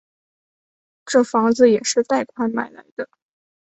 [1.05, 3.07] 这房子也是贷款买来的